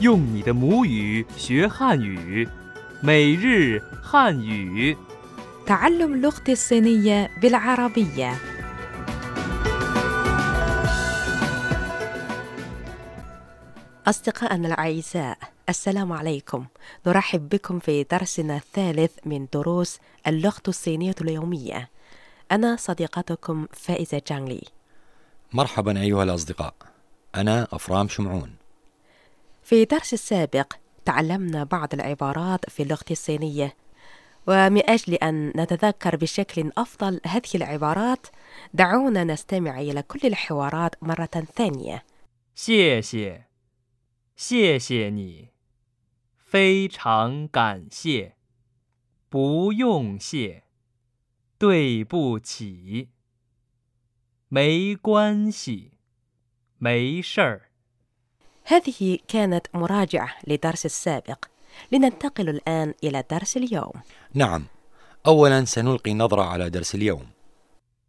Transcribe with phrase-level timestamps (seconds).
[0.00, 2.48] 用你的母语学汉语，
[3.02, 4.96] 每日汉语。
[5.66, 8.36] تعلم اللغة الصينية بالعربية
[14.06, 15.38] أصدقائنا الأعزاء
[15.68, 16.66] السلام عليكم
[17.06, 21.90] نرحب بكم في درسنا الثالث من دروس اللغة الصينية اليومية
[22.52, 24.62] أنا صديقتكم فائزة جانلي
[25.52, 26.74] مرحبا أيها الأصدقاء
[27.34, 28.50] أنا أفرام شمعون
[29.68, 30.72] في الدرس السابق
[31.04, 33.76] تعلمنا بعض العبارات في اللغة الصينية
[34.46, 38.26] ومن أجل أن نتذكر بشكل أفضل هذه العبارات
[38.74, 42.04] دعونا نستمع إلى كل الحوارات مرة ثانية
[42.54, 43.44] 谢谢，
[44.36, 45.48] 谢谢你，
[46.36, 48.36] 非常感谢，
[49.28, 50.62] 不用谢，
[51.58, 53.08] 对不起，
[54.48, 55.92] 没关系，
[56.78, 57.67] 没事儿。
[58.68, 61.44] هذه كانت مراجعة للدرس السابق
[61.92, 63.92] لننتقل الآن إلى درس اليوم
[64.34, 64.64] نعم
[65.26, 67.26] أولا سنلقي نظرة على درس اليوم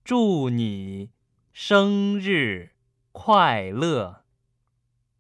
[0.06, 1.10] 祝你
[1.52, 2.70] 生日
[3.12, 4.22] 快乐！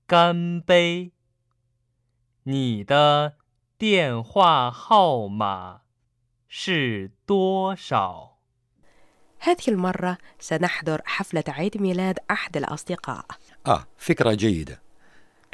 [0.08, 1.11] 干杯！
[2.44, 3.38] 你的
[3.80, 5.81] 电话号码
[6.47, 8.38] 是多少？
[9.39, 13.25] هذه المرة سنحضر حفلة عيد ميلاد أحد الأصدقاء
[13.67, 14.81] آه فكرة جيدة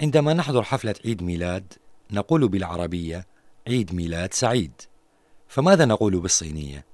[0.01, 1.73] عندما نحضر حفلة عيد ميلاد
[2.11, 3.27] نقول بالعربية
[3.69, 4.73] عيد ميلاد سعيد.
[5.49, 6.85] فماذا نقول بالصينية؟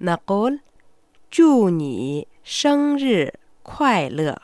[0.00, 0.60] نقول
[1.38, 3.30] جوني شنر
[3.64, 4.36] كوايلة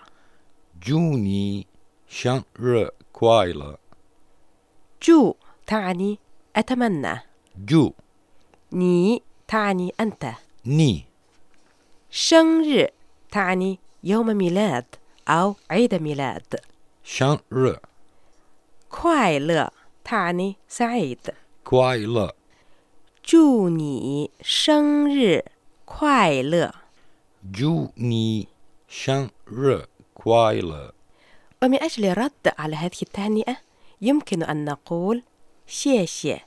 [0.83, 1.67] جوني
[2.09, 3.77] شنر كوايلة
[5.03, 5.35] جو
[5.67, 6.19] تعني
[6.57, 7.21] أتمنى.
[7.59, 7.93] جو.
[8.73, 10.27] ني تعني أنت.
[10.67, 11.05] ني.
[12.11, 12.87] شنر
[13.31, 14.85] تعني يوم ميلاد
[15.29, 16.55] أو عيد ميلاد.
[17.05, 17.79] شنر
[18.90, 19.72] 快乐
[20.04, 21.20] تعني سعيد
[21.64, 22.36] كوايلا
[23.24, 25.44] 祝你生日
[25.86, 26.72] 快乐
[27.52, 28.48] جوني
[28.88, 30.92] شان ر كوايلا
[31.64, 33.58] ومن أجل الرد على هذه التهنئة
[34.02, 35.24] يمكن أن نقول
[35.68, 36.40] 谢谢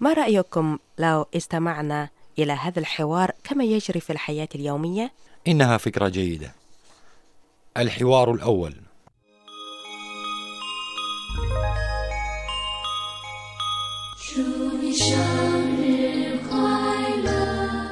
[0.00, 2.08] ما رأيكم لو استمعنا
[2.38, 5.12] إلى هذا الحوار كما يجري في الحياة اليومية؟
[5.48, 6.54] إنها فكرة جيدة
[7.76, 8.74] الحوار الأول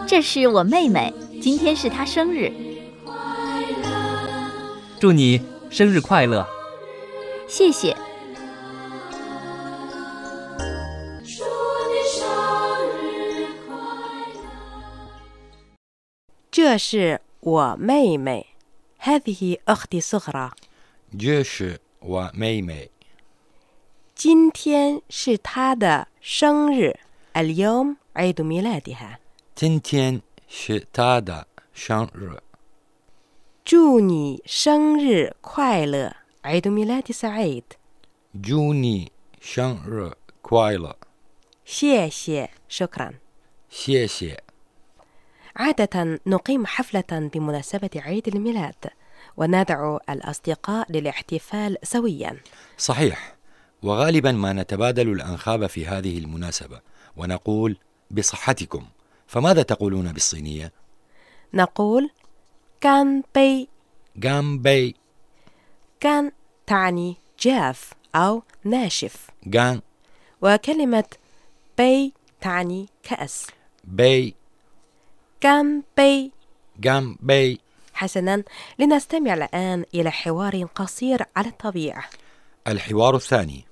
[0.07, 2.53] 这是我妹妹，今天是她生日，
[5.01, 5.41] 祝你
[5.71, 6.47] 生日快乐！
[7.47, 7.97] 谢谢。
[16.51, 18.47] 这是我妹妹
[18.99, 20.51] هذه أختي صغرى
[21.17, 21.65] جيش
[22.03, 22.89] وميمي
[24.15, 26.95] 今天是她的生日
[27.37, 29.19] اليوم عيد ميلادها
[29.57, 31.45] تنتين شتادا
[31.75, 32.43] شان ر
[33.65, 36.13] 祝你生日快乐
[36.45, 37.65] عيد ميلاد سعيد
[38.35, 40.97] جوني شان ر كوايلا
[41.65, 43.15] 谢谢 شكرا
[43.71, 44.37] شيشي
[45.57, 48.75] عادة نقيم حفلة بمناسبة عيد الميلاد
[49.37, 52.37] وندعو الأصدقاء للاحتفال سويا
[52.79, 53.35] صحيح
[53.84, 56.82] وغالبا ما نتبادل الأنخاب في هذه المناسبة
[57.18, 57.78] ونقول
[58.12, 58.86] بصحتكم.
[59.28, 60.72] فماذا تقولون بالصينية؟
[61.54, 62.10] نقول
[62.82, 63.70] 干杯.
[64.16, 64.96] جامبي
[66.00, 66.32] 干
[66.68, 69.30] تعني جاف أو ناشف.
[69.46, 69.82] 干
[70.42, 71.06] وكلمة
[71.78, 73.48] 杯 تعني كأس.
[73.84, 74.36] 杯.
[75.42, 76.32] 干杯.
[76.80, 77.60] جامبي
[77.94, 78.44] حسنا
[78.80, 82.04] لنستمع الآن إلى حوار قصير على الطبيعة.
[82.68, 83.66] الحوار الثاني.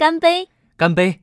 [0.00, 0.48] 干杯！
[0.78, 1.20] 干杯！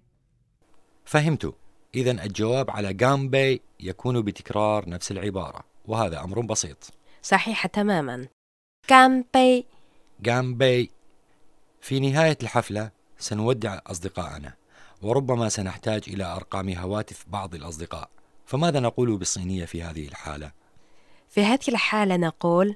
[1.06, 1.56] فهمت
[1.96, 6.92] إذا الجواب على جامبي يكون بتكرار نفس العبارة وهذا أمر بسيط
[7.22, 8.28] صحيح تماما
[8.88, 9.66] كان بي
[10.20, 10.92] جامبي
[11.82, 14.54] في نهاية الحفلة سنودع أصدقائنا
[15.02, 18.10] وربما سنحتاج إلى أرقام هواتف بعض الأصدقاء
[18.46, 20.52] فماذا نقول بالصينية في هذه الحالة؟
[21.30, 22.76] في هذه الحالة نقول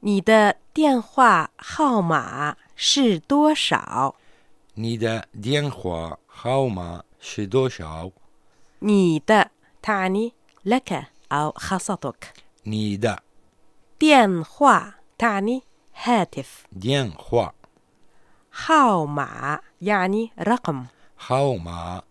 [0.00, 4.14] 你的电话号码是多少？
[4.76, 8.12] نيدا ديانخوا خاوما شدو شاو
[8.84, 9.46] 你的
[9.82, 10.32] تعني
[10.64, 12.32] لك أو خاصتك
[12.66, 13.18] نيدا
[13.98, 15.62] 电话 تعني
[16.02, 17.48] هاتف ديانخوا
[18.50, 20.86] 号码 يعني رقم
[21.16, 22.02] خاوما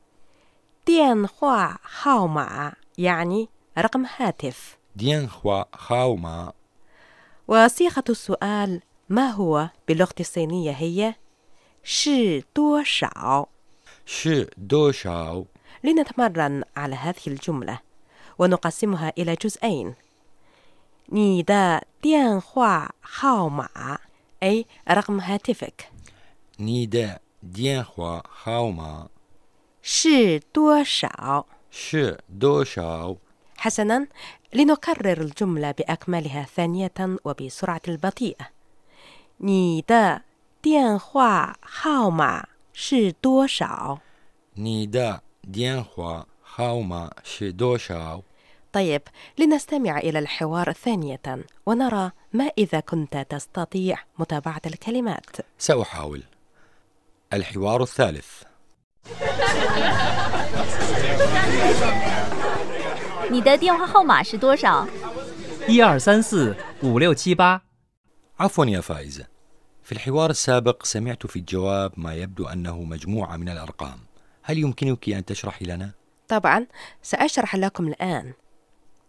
[0.86, 6.54] 电话号码 يعني رقم هاتف ديانخوا خاوما
[7.48, 11.16] وصيغة السؤال ما هو باللغة الصينية هي
[11.84, 13.50] 是多少
[14.06, 15.46] 是多少
[15.84, 17.80] لنتمرن على هذه الجملة
[18.40, 19.96] ونقسمها إلى جزئين
[21.10, 24.00] 你的电话号码
[24.44, 25.90] أي رقم هاتفك
[26.58, 27.22] 你的
[27.54, 29.10] 电话号码
[29.82, 33.18] 是多少是多少
[33.58, 34.08] حسنا
[34.54, 38.48] لنكرر الجملة بأكملها ثانية وبسرعة البطيئة
[39.40, 40.24] 你的
[40.62, 44.00] 电话号码是多少
[44.54, 48.22] 你的电话号码是多少
[48.74, 49.02] طيب
[49.38, 55.26] لنستمع إلى الحوار ثانية ونرى ما إذا كنت تستطيع متابعة الكلمات
[55.58, 56.24] سأحاول
[57.34, 58.44] الحوار الثالث
[63.30, 64.88] 你的电话号码是多少？
[65.68, 67.62] 一二三四五六七八。
[68.40, 69.26] عفوا يا فائزة
[69.83, 73.99] في الحوار السابق سمعت في الجواب ما يبدو أنه مجموعة من الأرقام.
[74.43, 75.91] هل يمكنك أن تشرحي لنا؟
[76.29, 76.67] طبعا
[77.03, 78.33] سأشرح لكم الآن.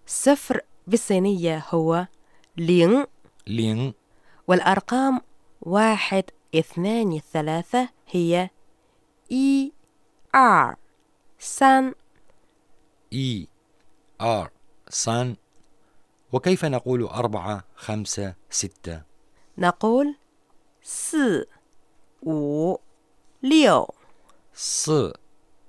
[0.07, 2.07] صفر بالصينية هو
[2.57, 3.05] 零.
[3.47, 3.93] 零.
[4.47, 5.21] والأرقام
[5.61, 6.23] واحد
[6.55, 8.49] اثنان ثلاثة هي
[9.31, 9.71] إي
[10.35, 10.75] آر
[11.39, 11.93] سان.
[13.13, 13.47] إي
[14.21, 14.51] آر
[14.89, 15.35] سان.
[16.31, 19.01] وكيف نقول أربعة خمسة ستة؟
[19.57, 20.15] نقول
[20.83, 21.15] 四
[22.23, 22.75] 五
[23.43, 23.87] 六
[24.53, 24.89] 四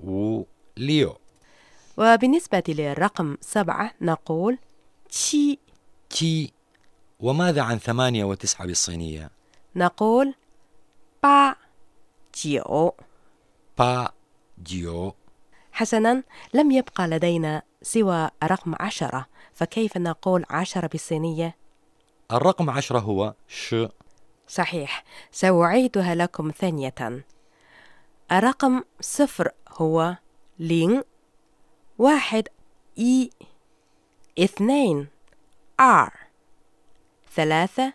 [0.05, 0.43] 五
[0.77, 1.17] 六
[1.97, 4.59] وبالنسبة للرقم سبعة نقول
[5.09, 5.59] تشي.
[6.11, 6.53] تي
[7.21, 9.31] وماذا عن ثمانية وتسعة بالصينية؟
[9.77, 10.35] نقول
[11.23, 11.55] با
[12.35, 12.93] جيو
[13.79, 14.13] با
[14.63, 15.15] جيو
[15.73, 16.23] حسنا
[16.55, 21.57] لم يبقى لدينا سوى رقم عشرة فكيف نقول عشرة بالصينية؟
[22.33, 23.75] الرقم عشرة هو 十.
[24.49, 25.05] صحيح.
[25.33, 27.25] سأعيدها لكم ثانية.
[28.33, 30.17] الرقم صفر هو
[30.59, 31.03] 零
[31.99, 32.49] واحد
[32.99, 33.31] 一
[34.39, 35.09] اثنين
[35.81, 36.13] 二.
[37.35, 37.93] ثلاثة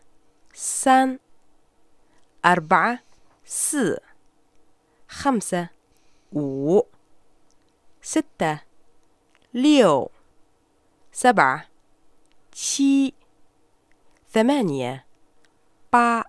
[0.53, 1.19] 三.
[2.45, 2.99] أربعة
[3.45, 3.75] 四.
[5.09, 5.69] خمسة
[6.33, 6.81] 五.
[8.01, 8.59] ستة.
[9.53, 10.09] 六.
[11.11, 11.65] سبعة.
[12.51, 13.13] 七.
[14.33, 15.05] ثمانية.
[15.93, 16.23] با.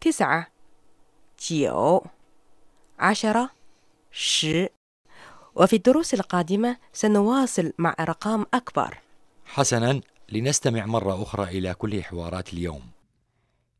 [0.00, 0.46] تسعة
[1.40, 2.04] جيو
[2.98, 3.50] عشرة
[4.12, 4.46] ش
[5.54, 8.98] وفي الدروس القادمة سنواصل مع أرقام أكبر
[9.44, 12.82] حسنا لنستمع مرة أخرى إلى كل حوارات اليوم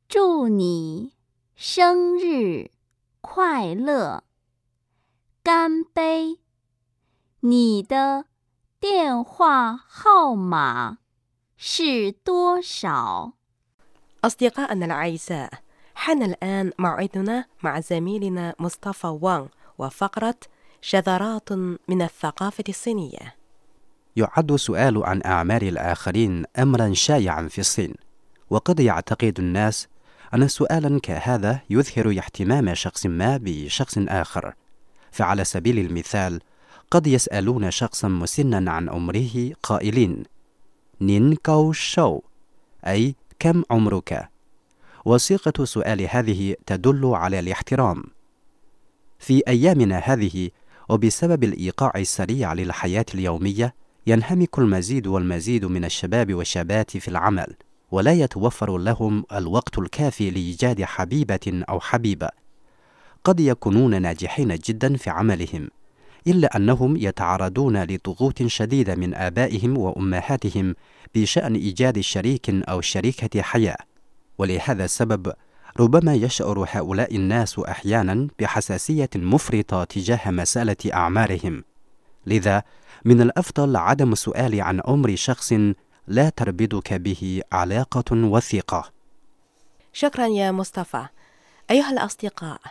[0.09, 1.13] 祝你
[1.57, 2.71] 生日
[3.23, 4.23] 快乐！
[5.43, 6.39] 干杯！
[7.41, 8.27] 你的
[8.79, 10.99] 电话号码
[11.57, 13.33] 是多少？
[14.23, 15.63] أصدقائنا الأعزاء
[16.08, 20.36] حان الآن موعدنا مع زميلنا مصطفى وان وفقرة
[20.82, 21.52] شذرات
[21.88, 23.36] من الثقافة الصينية.
[24.16, 27.94] يعد السؤال عن أعمار الآخرين أمرا شائعا في الصين
[28.50, 29.88] وقد يعتقد الناس
[30.34, 34.54] أن سؤالا كهذا يظهر اهتمام شخص ما بشخص آخر.
[35.12, 36.40] فعلى سبيل المثال
[36.92, 40.24] قد يسألون شخصا مسنا عن عمره قائلين
[41.02, 42.22] نين كاو شو
[42.88, 44.37] أي كم عمرك؟
[45.08, 48.04] وصيغة سؤال هذه تدل على الاحترام.
[49.20, 50.50] في أيامنا هذه
[50.90, 53.76] وبسبب الإيقاع السريع للحياة اليومية
[54.08, 57.56] ينهمك المزيد والمزيد من الشباب والشابات في العمل
[57.92, 62.30] ولا يتوفر لهم الوقت الكافي لإيجاد حبيبة أو حبيبة.
[63.24, 65.70] قد يكونون ناجحين جدا في عملهم
[66.28, 70.76] إلا أنهم يتعرضون لضغوط شديدة من آبائهم وأمهاتهم
[71.16, 73.87] بشأن إيجاد شريك أو شريكة حياة.
[74.38, 75.34] ولهذا السبب
[75.80, 81.64] ربما يشعر هؤلاء الناس أحيانا بحساسية مفرطة تجاه مسألة أعمارهم.
[82.26, 82.64] لذا
[83.06, 85.54] من الأفضل عدم السؤال عن عمر شخص
[86.08, 88.92] لا تربطك به علاقة وثيقة.
[89.94, 91.06] شكرا يا مصطفى.
[91.72, 92.62] أيها الأصدقاء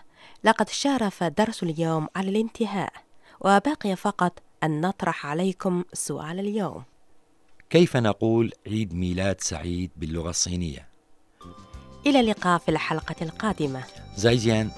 [0.44, 2.92] لقد شارف درس اليوم على الانتهاء
[3.40, 6.82] وبقي فقط أن نطرح عليكم سؤال اليوم.
[7.70, 10.95] كيف نقول عيد ميلاد سعيد باللغة الصينية؟
[12.06, 13.80] إلى اللقاء في الحلقة القادمة.
[14.16, 14.70] زايزيان